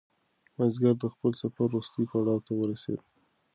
مازیګر 0.57 0.95
د 1.01 1.05
خپل 1.13 1.31
سفر 1.41 1.63
وروستي 1.67 2.03
پړاو 2.11 2.45
ته 2.45 2.51
ورسېد. 2.55 2.99